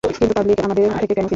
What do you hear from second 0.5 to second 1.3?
আমাদের থেকে কেন কিনবে?